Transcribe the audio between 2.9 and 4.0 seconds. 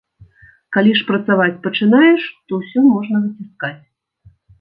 можна выціскаць.